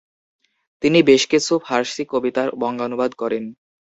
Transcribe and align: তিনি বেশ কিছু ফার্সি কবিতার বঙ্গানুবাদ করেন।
তিনি 0.83 0.99
বেশ 1.03 1.23
কিছু 1.31 1.53
ফার্সি 1.65 2.03
কবিতার 2.11 2.49
বঙ্গানুবাদ 2.61 3.11
করেন। 3.13 3.43